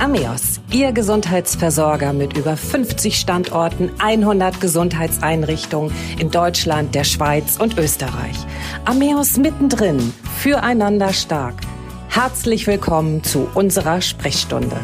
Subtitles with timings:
[0.00, 8.34] Ameos, Ihr Gesundheitsversorger mit über 50 Standorten, 100 Gesundheitseinrichtungen in Deutschland, der Schweiz und Österreich.
[8.86, 11.56] Ameos mittendrin, füreinander stark.
[12.08, 14.78] Herzlich willkommen zu unserer Sprechstunde.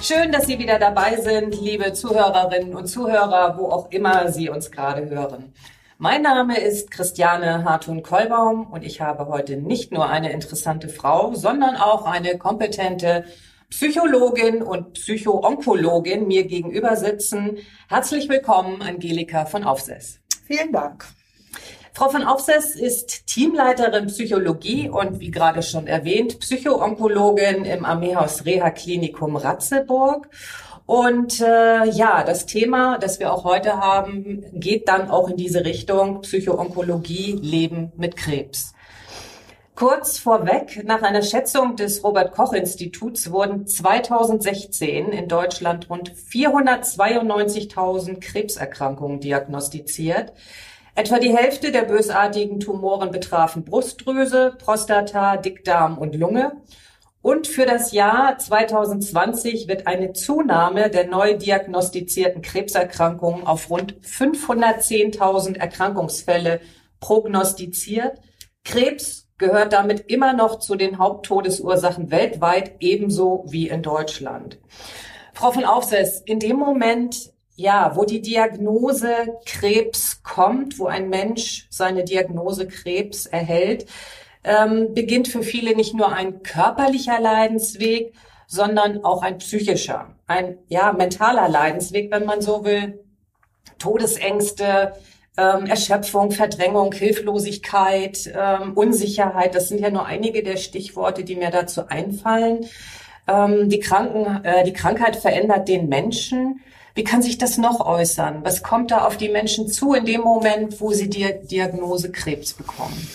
[0.00, 4.70] Schön, dass Sie wieder dabei sind, liebe Zuhörerinnen und Zuhörer, wo auch immer Sie uns
[4.70, 5.52] gerade hören.
[6.02, 11.76] Mein Name ist Christiane Hartun-Kollbaum und ich habe heute nicht nur eine interessante Frau, sondern
[11.76, 13.26] auch eine kompetente
[13.68, 17.58] Psychologin und Psychoonkologin mir gegenüber sitzen.
[17.90, 20.20] Herzlich willkommen, Angelika von Aufsess.
[20.46, 21.04] Vielen Dank.
[21.92, 28.70] Frau von Aufsess ist Teamleiterin Psychologie und wie gerade schon erwähnt, Psychoonkologin im Armeehaus Reha
[28.70, 30.30] Klinikum Ratzeburg.
[30.90, 35.64] Und äh, ja, das Thema, das wir auch heute haben, geht dann auch in diese
[35.64, 38.74] Richtung Psychoonkologie, Leben mit Krebs.
[39.76, 48.18] Kurz vorweg, nach einer Schätzung des Robert Koch Instituts wurden 2016 in Deutschland rund 492.000
[48.18, 50.32] Krebserkrankungen diagnostiziert.
[50.96, 56.50] Etwa die Hälfte der bösartigen Tumoren betrafen Brustdrüse, Prostata, Dickdarm und Lunge.
[57.22, 65.58] Und für das Jahr 2020 wird eine Zunahme der neu diagnostizierten Krebserkrankungen auf rund 510.000
[65.58, 66.60] Erkrankungsfälle
[66.98, 68.18] prognostiziert.
[68.64, 74.58] Krebs gehört damit immer noch zu den Haupttodesursachen weltweit, ebenso wie in Deutschland.
[75.34, 79.10] Frau von Aufsess, in dem Moment, ja, wo die Diagnose
[79.44, 83.86] Krebs kommt, wo ein Mensch seine Diagnose Krebs erhält,
[84.44, 88.14] ähm, beginnt für viele nicht nur ein körperlicher Leidensweg,
[88.46, 93.04] sondern auch ein psychischer, ein ja mentaler Leidensweg, wenn man so will.
[93.78, 94.92] Todesängste,
[95.36, 99.54] ähm, Erschöpfung, Verdrängung, Hilflosigkeit, ähm, Unsicherheit.
[99.54, 102.66] Das sind ja nur einige der Stichworte, die mir dazu einfallen.
[103.28, 106.60] Ähm, die, Kranken, äh, die Krankheit verändert den Menschen.
[106.94, 108.40] Wie kann sich das noch äußern?
[108.42, 112.52] Was kommt da auf die Menschen zu in dem Moment, wo sie die Diagnose Krebs
[112.52, 113.08] bekommen?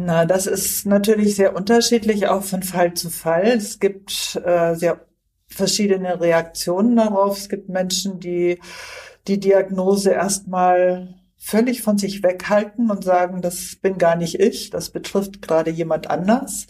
[0.00, 3.46] Na, das ist natürlich sehr unterschiedlich, auch von Fall zu Fall.
[3.46, 5.00] Es gibt äh, sehr
[5.48, 7.36] verschiedene Reaktionen darauf.
[7.36, 8.60] Es gibt Menschen, die
[9.26, 14.90] die Diagnose erstmal völlig von sich weghalten und sagen, das bin gar nicht ich, das
[14.90, 16.68] betrifft gerade jemand anders,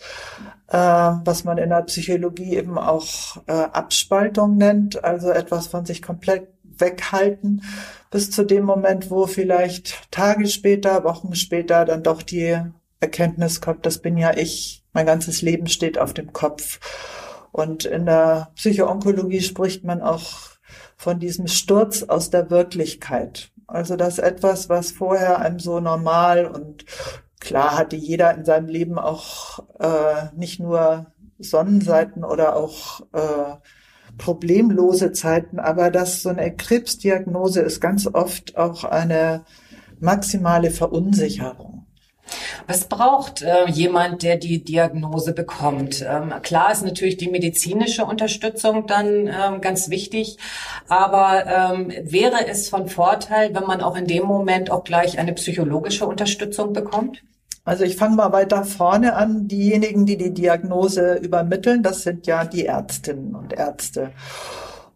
[0.69, 6.01] äh, was man in der Psychologie eben auch äh, Abspaltung nennt, also etwas von sich
[6.01, 7.63] komplett weghalten,
[8.11, 12.57] bis zu dem Moment, wo vielleicht Tage später, Wochen später dann doch die
[13.01, 16.81] Erkenntnis kommt, das bin ja ich, mein ganzes Leben steht auf dem Kopf.
[17.53, 20.59] Und in der Psychoonkologie spricht man auch
[20.97, 23.51] von diesem Sturz aus der Wirklichkeit.
[23.67, 26.85] Also das etwas, was vorher einem so normal und
[27.41, 31.07] klar hatte jeder in seinem Leben auch äh, nicht nur
[31.39, 33.57] Sonnenseiten oder auch äh,
[34.17, 39.45] problemlose Zeiten, aber dass so eine Krebsdiagnose ist ganz oft auch eine
[40.01, 41.87] maximale Verunsicherung.
[42.67, 46.05] Was braucht äh, jemand, der die Diagnose bekommt?
[46.07, 50.39] Ähm, klar ist natürlich die medizinische Unterstützung dann ähm, ganz wichtig,
[50.89, 55.33] aber ähm, wäre es von Vorteil, wenn man auch in dem Moment auch gleich eine
[55.33, 57.23] psychologische Unterstützung bekommt?
[57.65, 59.47] Also ich fange mal weiter vorne an.
[59.47, 64.13] Diejenigen, die die Diagnose übermitteln, das sind ja die Ärztinnen und Ärzte.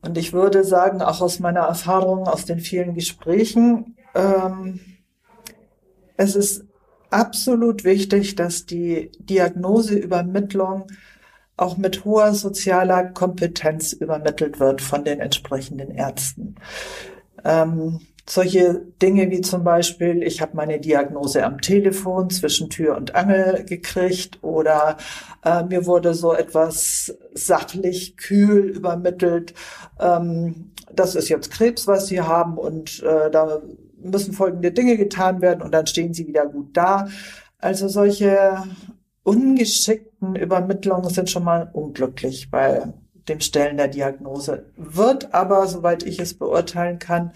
[0.00, 4.80] Und ich würde sagen, auch aus meiner Erfahrung, aus den vielen Gesprächen, ähm,
[6.16, 6.64] es ist
[7.12, 10.86] absolut wichtig, dass die Diagnoseübermittlung
[11.56, 16.56] auch mit hoher sozialer Kompetenz übermittelt wird von den entsprechenden Ärzten.
[17.44, 23.14] Ähm, solche Dinge wie zum Beispiel, ich habe meine Diagnose am Telefon zwischen Tür und
[23.14, 24.96] Angel gekriegt oder
[25.44, 29.54] äh, mir wurde so etwas sachlich kühl übermittelt.
[30.00, 33.60] Ähm, das ist jetzt Krebs, was Sie haben und äh, da
[34.04, 37.08] müssen folgende Dinge getan werden und dann stehen sie wieder gut da.
[37.58, 38.62] Also solche
[39.22, 42.92] ungeschickten Übermittlungen sind schon mal unglücklich bei
[43.28, 44.66] dem Stellen der Diagnose.
[44.76, 47.32] Wird aber, soweit ich es beurteilen kann,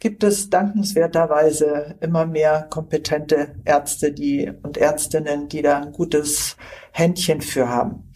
[0.00, 6.56] gibt es dankenswerterweise immer mehr kompetente Ärzte die, und Ärztinnen, die da ein gutes
[6.92, 8.10] Händchen für haben.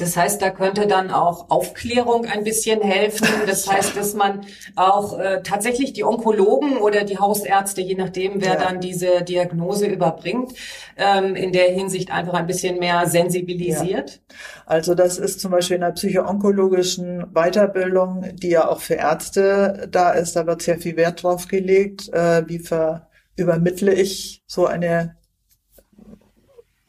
[0.00, 3.28] Das heißt, da könnte dann auch Aufklärung ein bisschen helfen.
[3.46, 8.54] Das heißt, dass man auch äh, tatsächlich die Onkologen oder die Hausärzte, je nachdem, wer
[8.54, 8.56] ja.
[8.56, 10.52] dann diese Diagnose überbringt,
[10.96, 14.10] ähm, in der Hinsicht einfach ein bisschen mehr sensibilisiert.
[14.10, 14.36] Ja.
[14.66, 20.12] Also das ist zum Beispiel in der psychoonkologischen Weiterbildung, die ja auch für Ärzte da
[20.12, 25.16] ist, da wird sehr viel Wert drauf gelegt, äh, wie ver übermittle ich so eine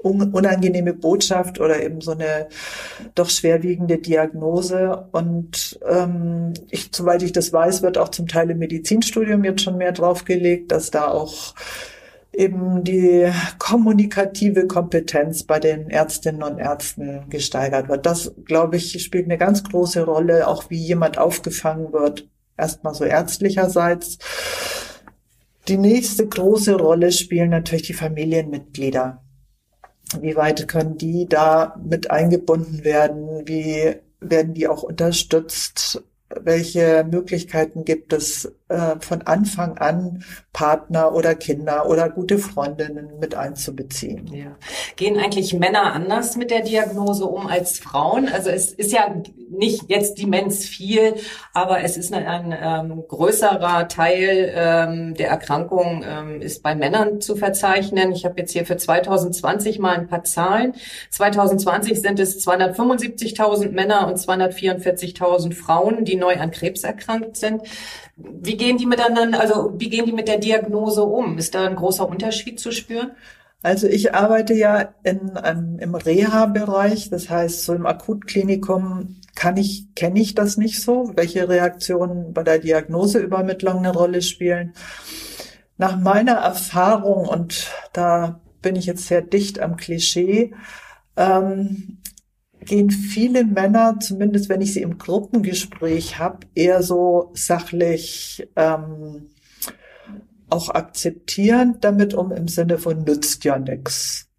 [0.03, 2.48] unangenehme Botschaft oder eben so eine
[3.15, 5.07] doch schwerwiegende Diagnose.
[5.12, 9.77] Und ähm, ich, soweit ich das weiß, wird auch zum Teil im Medizinstudium jetzt schon
[9.77, 11.53] mehr draufgelegt, dass da auch
[12.33, 18.06] eben die kommunikative Kompetenz bei den Ärztinnen und Ärzten gesteigert wird.
[18.06, 22.30] Das, glaube ich, spielt eine ganz große Rolle, auch wie jemand aufgefangen wird.
[22.57, 24.18] Erstmal so ärztlicherseits.
[25.68, 29.21] Die nächste große Rolle spielen natürlich die Familienmitglieder.
[30.19, 33.48] Wie weit können die da mit eingebunden werden?
[33.48, 36.04] Wie werden die auch unterstützt?
[36.40, 40.23] welche Möglichkeiten gibt es, äh, von Anfang an
[40.53, 44.27] Partner oder Kinder oder gute Freundinnen mit einzubeziehen.
[44.33, 44.57] Ja.
[44.95, 48.27] Gehen eigentlich Männer anders mit der Diagnose um als Frauen?
[48.27, 49.13] Also es ist ja
[49.50, 51.15] nicht jetzt Demenz viel,
[51.53, 52.57] aber es ist ein, ein
[52.91, 58.12] ähm, größerer Teil ähm, der Erkrankung ähm, ist bei Männern zu verzeichnen.
[58.12, 60.73] Ich habe jetzt hier für 2020 mal ein paar Zahlen.
[61.12, 67.62] 2020 sind es 275.000 Männer und 244.000 Frauen, die neu an Krebs erkrankt sind.
[68.15, 71.40] Wie gehen die miteinander, also wie gehen die mit der Diagnose um?
[71.40, 73.13] Ist da ein großer Unterschied zu spüren?
[73.63, 79.96] Also ich arbeite ja in, um, im Reha-Bereich, das heißt so im Akutklinikum kann ich
[79.96, 84.74] kenne ich das nicht so, welche Reaktionen bei der Diagnoseübermittlung eine Rolle spielen.
[85.78, 90.54] Nach meiner Erfahrung und da bin ich jetzt sehr dicht am Klischee,
[91.18, 91.98] ähm,
[92.66, 99.30] gehen viele Männer, zumindest wenn ich sie im Gruppengespräch habe, eher so sachlich ähm,
[100.50, 104.31] auch akzeptierend damit um im Sinne von nützt ja nix.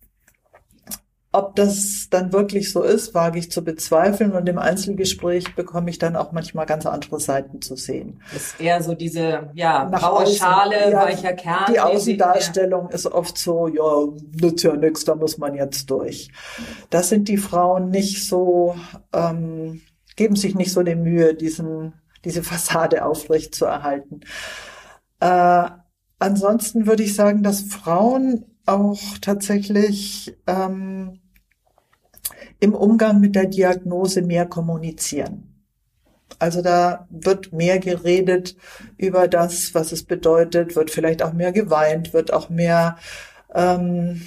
[1.34, 5.98] Ob das dann wirklich so ist, wage ich zu bezweifeln und im Einzelgespräch bekomme ich
[5.98, 8.20] dann auch manchmal ganz andere Seiten zu sehen.
[8.34, 11.72] Das ist eher so diese, ja, Nach graue außen, Schale, ja, weicher Kern.
[11.72, 12.94] Die Außendarstellung ja.
[12.94, 14.08] ist oft so, ja,
[14.42, 16.30] nützt ja nichts, da muss man jetzt durch.
[16.90, 18.76] Das sind die Frauen nicht so,
[19.14, 19.80] ähm,
[20.16, 21.94] geben sich nicht so eine Mühe, diesen,
[22.26, 24.20] diese Fassade aufrecht zu erhalten.
[25.20, 25.70] Äh,
[26.18, 31.20] ansonsten würde ich sagen, dass Frauen auch tatsächlich ähm,
[32.60, 35.48] im Umgang mit der Diagnose mehr kommunizieren.
[36.38, 38.56] Also da wird mehr geredet
[38.96, 42.96] über das, was es bedeutet, wird vielleicht auch mehr geweint, wird auch mehr
[43.54, 44.22] ähm,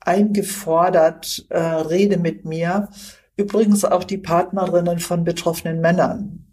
[0.00, 2.88] eingefordert, äh, rede mit mir.
[3.36, 6.51] Übrigens auch die Partnerinnen von betroffenen Männern.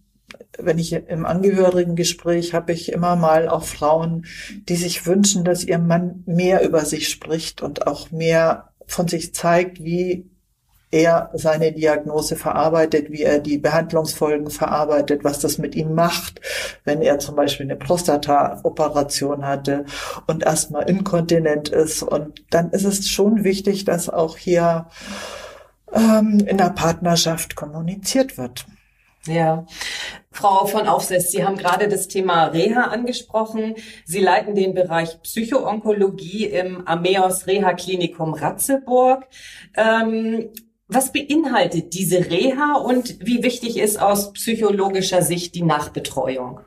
[0.62, 4.26] Wenn ich im Angehörigengespräch habe ich immer mal auch Frauen,
[4.68, 9.34] die sich wünschen, dass ihr Mann mehr über sich spricht und auch mehr von sich
[9.34, 10.30] zeigt, wie
[10.92, 16.42] er seine Diagnose verarbeitet, wie er die Behandlungsfolgen verarbeitet, was das mit ihm macht,
[16.84, 19.86] wenn er zum Beispiel eine Prostata-Operation hatte
[20.26, 22.02] und erstmal inkontinent ist.
[22.02, 24.88] Und dann ist es schon wichtig, dass auch hier
[25.94, 28.66] ähm, in der Partnerschaft kommuniziert wird.
[29.25, 29.66] Ja.
[30.31, 33.75] Frau von Aufsess, Sie haben gerade das Thema Reha angesprochen.
[34.06, 39.27] Sie leiten den Bereich Psychoonkologie im Ameos Reha Klinikum Ratzeburg.
[39.75, 40.50] Ähm,
[40.88, 46.62] was beinhaltet diese Reha und wie wichtig ist aus psychologischer Sicht die Nachbetreuung?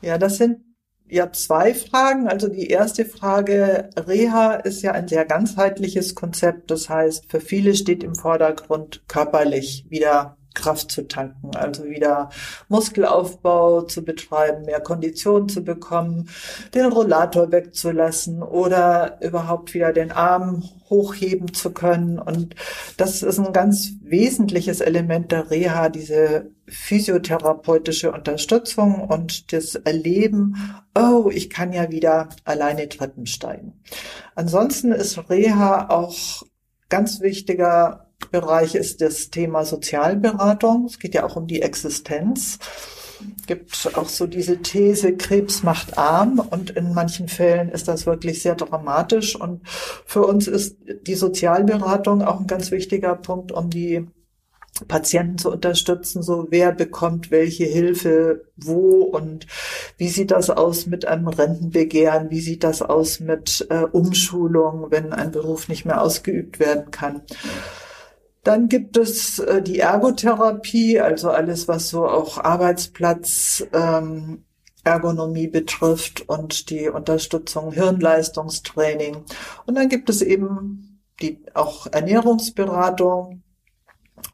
[0.00, 0.60] Ja, das sind
[1.08, 2.28] ja zwei Fragen.
[2.28, 6.70] Also die erste Frage, Reha ist ja ein sehr ganzheitliches Konzept.
[6.70, 12.30] Das heißt, für viele steht im Vordergrund körperlich wieder Kraft zu tanken, also wieder
[12.68, 16.28] Muskelaufbau zu betreiben, mehr Kondition zu bekommen,
[16.74, 22.18] den Rollator wegzulassen oder überhaupt wieder den Arm hochheben zu können.
[22.18, 22.56] Und
[22.96, 30.56] das ist ein ganz wesentliches Element der Reha, diese physiotherapeutische Unterstützung und das Erleben,
[30.96, 33.74] oh, ich kann ja wieder alleine Treppen steigen.
[34.34, 36.42] Ansonsten ist Reha auch
[36.88, 40.86] ganz wichtiger Bereich ist das Thema Sozialberatung.
[40.86, 42.58] Es geht ja auch um die Existenz.
[43.38, 48.04] Es gibt auch so diese These, Krebs macht arm und in manchen Fällen ist das
[48.06, 49.36] wirklich sehr dramatisch.
[49.36, 54.06] Und für uns ist die Sozialberatung auch ein ganz wichtiger Punkt, um die
[54.88, 59.46] Patienten zu unterstützen, so wer bekommt welche Hilfe wo und
[59.96, 65.12] wie sieht das aus mit einem Rentenbegehren, wie sieht das aus mit äh, Umschulung, wenn
[65.12, 67.22] ein Beruf nicht mehr ausgeübt werden kann.
[68.46, 74.44] Dann gibt es äh, die Ergotherapie, also alles, was so auch Arbeitsplatz ähm,
[74.84, 79.24] Ergonomie betrifft und die Unterstützung Hirnleistungstraining.
[79.66, 83.42] Und dann gibt es eben die auch Ernährungsberatung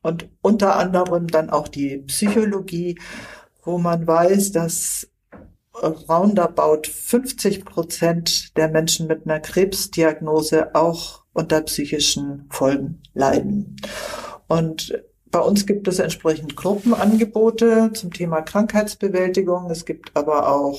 [0.03, 2.99] und unter anderem dann auch die Psychologie,
[3.65, 5.09] wo man weiß, dass
[5.83, 13.77] roundabout 50 Prozent der Menschen mit einer Krebsdiagnose auch unter psychischen Folgen leiden.
[14.49, 14.93] Und
[15.33, 19.71] bei uns gibt es entsprechend Gruppenangebote zum Thema Krankheitsbewältigung.
[19.71, 20.79] Es gibt aber auch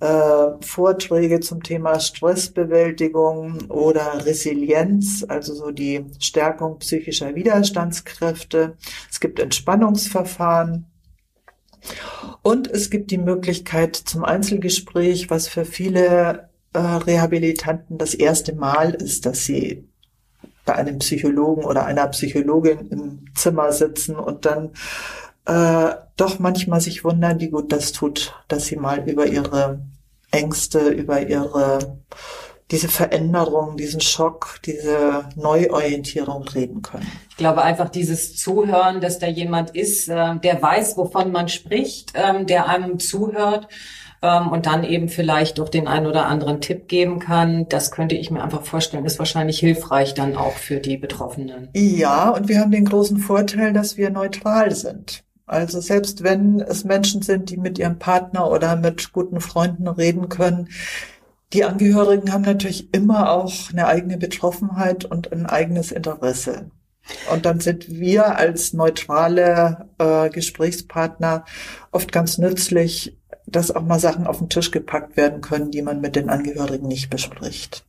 [0.00, 8.78] äh, Vorträge zum Thema Stressbewältigung oder Resilienz, also so die Stärkung psychischer Widerstandskräfte.
[9.10, 10.86] Es gibt Entspannungsverfahren.
[12.40, 18.90] Und es gibt die Möglichkeit zum Einzelgespräch, was für viele äh, Rehabilitanten das erste Mal
[18.94, 19.88] ist, dass sie
[20.64, 24.70] bei einem Psychologen oder einer Psychologin im Zimmer sitzen und dann
[25.46, 29.80] äh, doch manchmal sich wundern, wie gut das tut, dass sie mal über ihre
[30.30, 31.98] Ängste, über ihre
[32.70, 37.06] diese Veränderung, diesen Schock, diese Neuorientierung reden können.
[37.28, 42.12] Ich glaube einfach dieses Zuhören, dass da jemand ist, äh, der weiß, wovon man spricht,
[42.14, 43.68] ähm, der einem zuhört
[44.24, 47.68] ähm, und dann eben vielleicht auch den einen oder anderen Tipp geben kann.
[47.68, 51.68] Das könnte ich mir einfach vorstellen, ist wahrscheinlich hilfreich dann auch für die Betroffenen.
[51.74, 55.22] Ja, und wir haben den großen Vorteil, dass wir neutral sind.
[55.46, 60.30] Also selbst wenn es Menschen sind, die mit ihrem Partner oder mit guten Freunden reden
[60.30, 60.68] können,
[61.52, 66.70] die Angehörigen haben natürlich immer auch eine eigene Betroffenheit und ein eigenes Interesse.
[67.30, 71.44] Und dann sind wir als neutrale äh, Gesprächspartner
[71.90, 76.00] oft ganz nützlich, dass auch mal Sachen auf den Tisch gepackt werden können, die man
[76.00, 77.84] mit den Angehörigen nicht bespricht.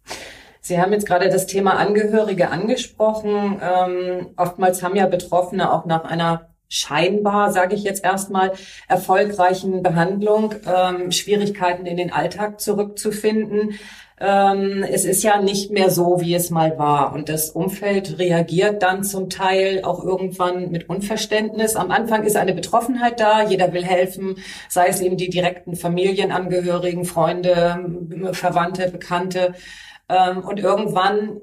[0.61, 3.61] Sie haben jetzt gerade das Thema Angehörige angesprochen.
[3.61, 8.53] Ähm, oftmals haben ja Betroffene auch nach einer scheinbar, sage ich jetzt erstmal,
[8.87, 13.75] erfolgreichen Behandlung ähm, Schwierigkeiten in den Alltag zurückzufinden
[14.17, 17.13] ähm, es ist ja nicht mehr so, wie es mal war.
[17.13, 21.75] Und das Umfeld reagiert dann zum Teil auch irgendwann mit Unverständnis.
[21.75, 24.37] Am Anfang ist eine Betroffenheit da, jeder will helfen,
[24.69, 29.53] sei es eben die direkten Familienangehörigen, Freunde, Verwandte, Bekannte.
[30.07, 31.41] Ähm, und irgendwann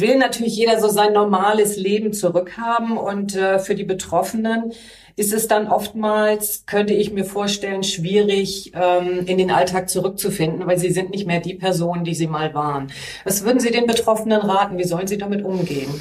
[0.00, 4.72] will natürlich jeder so sein normales Leben zurückhaben und äh, für die Betroffenen
[5.16, 10.78] ist es dann oftmals, könnte ich mir vorstellen, schwierig, ähm, in den Alltag zurückzufinden, weil
[10.78, 12.90] sie sind nicht mehr die Personen, die sie mal waren.
[13.24, 14.76] Was würden Sie den Betroffenen raten?
[14.76, 16.00] Wie sollen sie damit umgehen?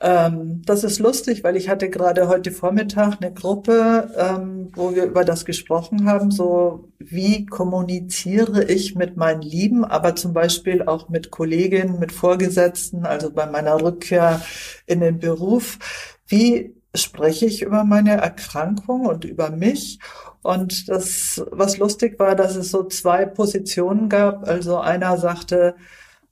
[0.00, 5.04] Ähm, das ist lustig, weil ich hatte gerade heute Vormittag eine Gruppe, ähm, wo wir
[5.04, 11.08] über das gesprochen haben, so wie kommuniziere ich mit meinen Lieben, aber zum Beispiel auch
[11.08, 14.40] mit Kolleginnen, mit Vorgesetzten, also bei meiner Rückkehr
[14.86, 15.78] in den Beruf.
[16.28, 19.98] Wie spreche ich über meine Erkrankung und über mich?
[20.42, 24.46] Und das, was lustig war, dass es so zwei Positionen gab.
[24.48, 25.74] Also einer sagte,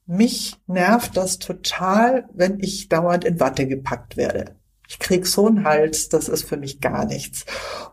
[0.06, 4.56] mich nervt das total, wenn ich dauernd in Watte gepackt werde.
[4.88, 7.44] Ich krieg so einen Hals, das ist für mich gar nichts.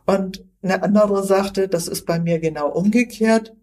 [0.06, 3.56] Und eine andere sagte, das ist bei mir genau umgekehrt.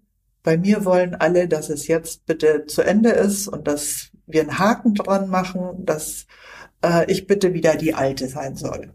[0.42, 4.58] Bei mir wollen alle, dass es jetzt bitte zu Ende ist und dass wir einen
[4.58, 6.26] Haken dran machen, dass
[6.82, 8.94] äh, ich bitte wieder die Alte sein soll.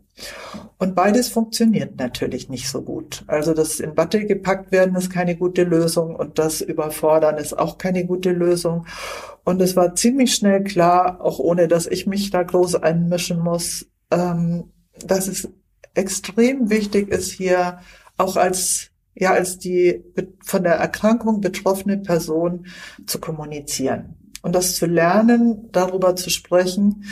[0.77, 3.23] Und beides funktioniert natürlich nicht so gut.
[3.27, 7.77] Also das in Watte gepackt werden ist keine gute Lösung und das Überfordern ist auch
[7.77, 8.85] keine gute Lösung.
[9.43, 13.87] Und es war ziemlich schnell klar, auch ohne dass ich mich da groß einmischen muss,
[14.11, 14.71] ähm,
[15.05, 15.49] dass es
[15.93, 17.79] extrem wichtig ist, hier
[18.17, 20.03] auch als ja als die
[20.43, 22.67] von der Erkrankung betroffene Person
[23.05, 27.05] zu kommunizieren und das zu lernen, darüber zu sprechen.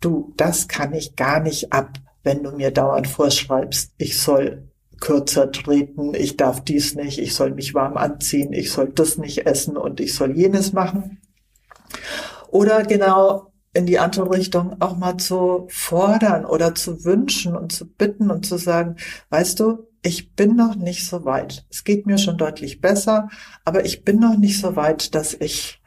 [0.00, 4.68] Du, das kann ich gar nicht ab wenn du mir dauernd vorschreibst, ich soll
[5.00, 9.46] kürzer treten, ich darf dies nicht, ich soll mich warm anziehen, ich soll das nicht
[9.46, 11.20] essen und ich soll jenes machen.
[12.50, 17.86] Oder genau in die andere Richtung auch mal zu fordern oder zu wünschen und zu
[17.86, 18.96] bitten und zu sagen,
[19.30, 21.66] weißt du, ich bin noch nicht so weit.
[21.70, 23.28] Es geht mir schon deutlich besser,
[23.64, 25.80] aber ich bin noch nicht so weit, dass ich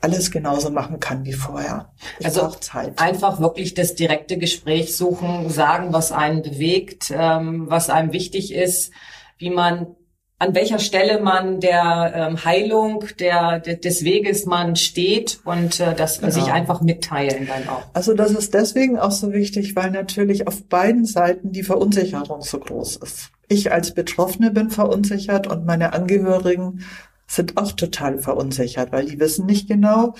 [0.00, 1.92] alles genauso machen kann wie vorher.
[2.18, 2.52] Ich also
[2.96, 8.92] einfach wirklich das direkte Gespräch suchen, sagen, was einen bewegt, ähm, was einem wichtig ist,
[9.38, 9.96] wie man
[10.40, 15.94] an welcher Stelle man der ähm, Heilung der, der, des Weges man steht und äh,
[15.96, 16.30] das genau.
[16.32, 17.82] sich einfach mitteilen dann auch.
[17.92, 22.60] Also das ist deswegen auch so wichtig, weil natürlich auf beiden Seiten die Verunsicherung so
[22.60, 23.30] groß ist.
[23.48, 26.84] Ich als Betroffene bin verunsichert und meine Angehörigen
[27.28, 30.14] sind auch total verunsichert, weil die wissen nicht genau,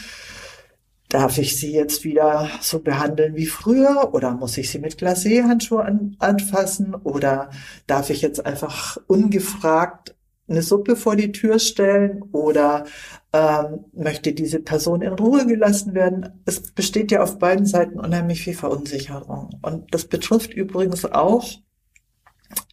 [1.08, 5.82] darf ich sie jetzt wieder so behandeln wie früher oder muss ich sie mit Glacé-Handschuhe
[5.82, 7.50] an, anfassen oder
[7.86, 10.14] darf ich jetzt einfach ungefragt
[10.48, 12.84] eine Suppe vor die Tür stellen oder
[13.32, 16.42] ähm, möchte diese Person in Ruhe gelassen werden.
[16.46, 19.50] Es besteht ja auf beiden Seiten unheimlich viel Verunsicherung.
[19.60, 21.46] Und das betrifft übrigens auch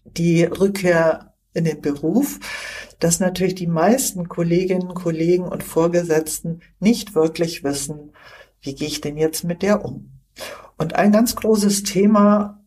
[0.05, 2.39] die Rückkehr in den Beruf,
[2.99, 8.11] dass natürlich die meisten Kolleginnen, Kollegen und Vorgesetzten nicht wirklich wissen,
[8.61, 10.11] wie gehe ich denn jetzt mit der um?
[10.77, 12.63] Und ein ganz großes Thema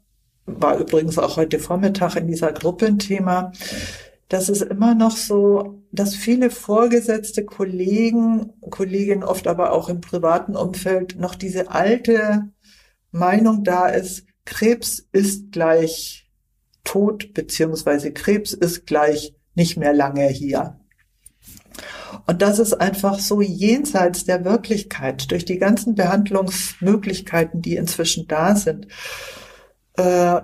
[0.46, 3.52] war übrigens auch heute Vormittag in dieser Gruppe ein Thema,
[4.28, 10.56] dass es immer noch so, dass viele vorgesetzte Kollegen, Kolleginnen oft aber auch im privaten
[10.56, 12.50] Umfeld noch diese alte
[13.10, 16.27] Meinung da ist, Krebs ist gleich
[16.88, 20.80] Tod, beziehungsweise Krebs ist gleich nicht mehr lange hier.
[22.26, 28.56] Und das ist einfach so jenseits der Wirklichkeit durch die ganzen Behandlungsmöglichkeiten, die inzwischen da
[28.56, 28.88] sind,
[29.98, 30.40] äh,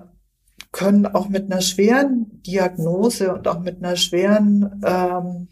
[0.70, 5.48] können auch mit einer schweren Diagnose und auch mit einer schweren ähm,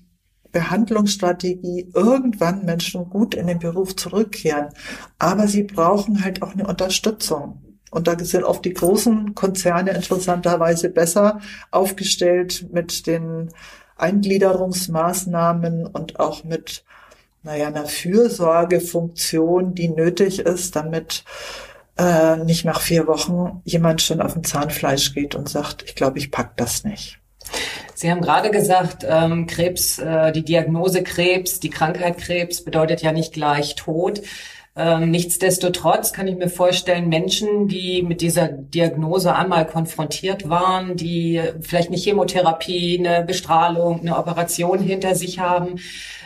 [0.50, 4.68] Behandlungsstrategie irgendwann Menschen gut in den Beruf zurückkehren.
[5.18, 7.71] Aber sie brauchen halt auch eine Unterstützung.
[7.92, 13.50] Und da sind oft die großen Konzerne interessanterweise besser aufgestellt mit den
[13.98, 16.84] Eingliederungsmaßnahmen und auch mit,
[17.42, 21.24] naja, einer Fürsorgefunktion, die nötig ist, damit
[21.98, 26.18] äh, nicht nach vier Wochen jemand schon auf dem Zahnfleisch geht und sagt, ich glaube,
[26.18, 27.18] ich pack das nicht.
[27.94, 33.12] Sie haben gerade gesagt, ähm, Krebs, äh, die Diagnose Krebs, die Krankheit Krebs bedeutet ja
[33.12, 34.22] nicht gleich Tod.
[34.74, 41.42] Ähm, nichtsdestotrotz kann ich mir vorstellen, Menschen, die mit dieser Diagnose einmal konfrontiert waren, die
[41.60, 45.78] vielleicht eine Chemotherapie, eine Bestrahlung, eine Operation hinter sich haben,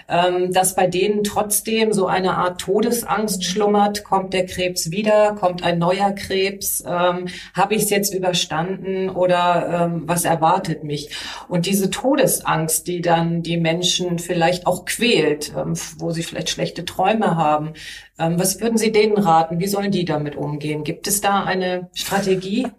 [0.09, 4.05] ähm, dass bei denen trotzdem so eine Art Todesangst schlummert.
[4.05, 5.35] Kommt der Krebs wieder?
[5.35, 6.85] Kommt ein neuer Krebs?
[6.87, 11.11] Ähm, Habe ich es jetzt überstanden oder ähm, was erwartet mich?
[11.49, 16.85] Und diese Todesangst, die dann die Menschen vielleicht auch quält, ähm, wo sie vielleicht schlechte
[16.85, 17.73] Träume haben,
[18.19, 19.59] ähm, was würden Sie denen raten?
[19.59, 20.85] Wie sollen die damit umgehen?
[20.85, 22.69] Gibt es da eine Strategie?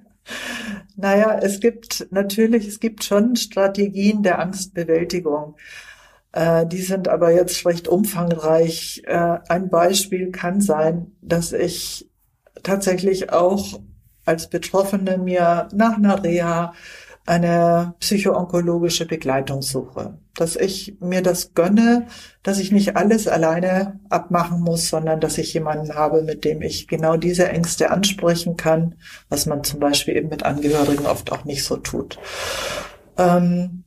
[0.99, 5.55] Naja, es gibt natürlich, es gibt schon Strategien der Angstbewältigung.
[6.31, 9.03] Äh, die sind aber jetzt recht umfangreich.
[9.05, 12.09] Äh, ein Beispiel kann sein, dass ich
[12.63, 13.79] tatsächlich auch
[14.25, 16.73] als Betroffene mir nach einer Reha
[17.27, 20.17] eine psychoonkologische Begleitung suche.
[20.35, 22.07] Dass ich mir das gönne,
[22.41, 26.87] dass ich nicht alles alleine abmachen muss, sondern dass ich jemanden habe, mit dem ich
[26.87, 28.95] genau diese Ängste ansprechen kann,
[29.29, 32.17] was man zum Beispiel eben mit Angehörigen oft auch nicht so tut.
[33.17, 33.83] Ähm,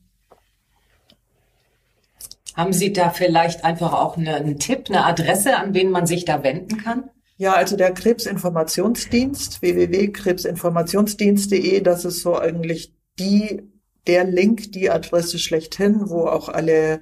[2.55, 6.25] haben Sie da vielleicht einfach auch eine, einen Tipp, eine Adresse, an wen man sich
[6.25, 7.09] da wenden kann?
[7.37, 13.61] Ja, also der Krebsinformationsdienst, www.krebsinformationsdienst.de, das ist so eigentlich die,
[14.07, 17.01] der Link, die Adresse schlechthin, wo auch alle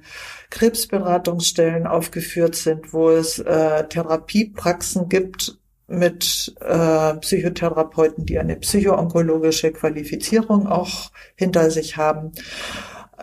[0.50, 10.68] Krebsberatungsstellen aufgeführt sind, wo es äh, Therapiepraxen gibt mit äh, Psychotherapeuten, die eine psychoonkologische Qualifizierung
[10.68, 12.32] auch hinter sich haben.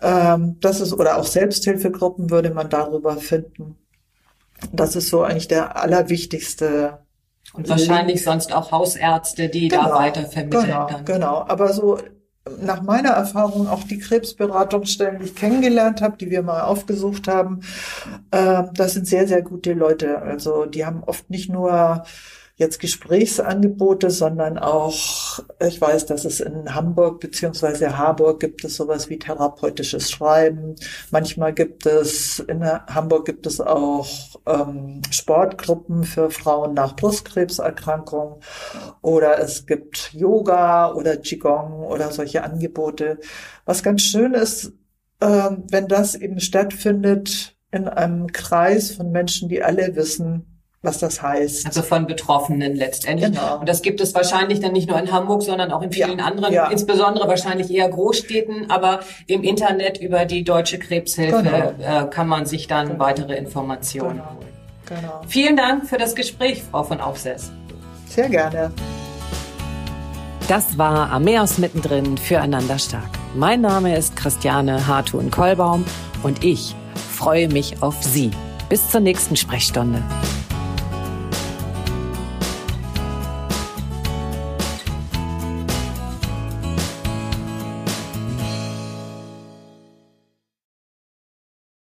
[0.02, 3.78] Ähm, das ist, oder auch Selbsthilfegruppen würde man darüber finden.
[4.72, 7.00] Das ist so eigentlich der allerwichtigste.
[7.54, 10.66] Und wahrscheinlich sonst auch Hausärzte, die genau, da weiter vermitteln.
[10.66, 11.06] Genau, dann.
[11.06, 11.46] genau.
[11.48, 12.00] Aber so
[12.62, 17.62] nach meiner Erfahrung auch die Krebsberatungsstellen, die ich kennengelernt habe, die wir mal aufgesucht haben,
[18.32, 20.22] äh, das sind sehr, sehr gute Leute.
[20.22, 22.04] Also die haben oft nicht nur
[22.58, 29.10] jetzt Gesprächsangebote, sondern auch, ich weiß, dass es in Hamburg beziehungsweise Harburg gibt es sowas
[29.10, 30.76] wie therapeutisches Schreiben.
[31.12, 34.08] Manchmal gibt es, in Hamburg gibt es auch
[34.48, 38.41] ähm, Sportgruppen für Frauen nach Brustkrebserkrankungen
[39.02, 43.20] oder es gibt Yoga oder Qigong oder solche Angebote.
[43.65, 44.74] Was ganz schön ist,
[45.20, 50.57] äh, wenn das eben stattfindet in einem Kreis von Menschen, die alle wissen,
[50.88, 51.67] was das heißt.
[51.67, 53.32] Also von Betroffenen letztendlich.
[53.32, 53.60] Genau.
[53.60, 56.26] Und das gibt es wahrscheinlich dann nicht nur in Hamburg, sondern auch in vielen ja,
[56.26, 56.67] anderen, ja.
[56.67, 62.06] insbesondere wahrscheinlich eher Großstädten, aber im Internet über die Deutsche Krebshilfe genau.
[62.06, 63.00] äh, kann man sich dann genau.
[63.00, 64.30] weitere Informationen genau.
[64.30, 64.47] holen.
[64.88, 65.21] Genau.
[65.28, 67.52] Vielen Dank für das Gespräch, Frau von Aufsess.
[68.08, 68.71] Sehr gerne.
[70.47, 73.10] Das war Ameos mittendrin füreinander stark.
[73.36, 75.84] Mein Name ist Christiane Hartun-Kollbaum
[76.23, 76.73] und ich
[77.17, 78.32] freue mich auf Sie.
[78.69, 80.02] Bis zur nächsten Sprechstunde.